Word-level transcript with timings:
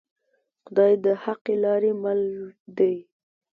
خدای 0.65 0.93
د 1.05 1.05
حقې 1.23 1.55
لارې 1.63 1.91
مل 2.03 2.21
دی 2.77 2.95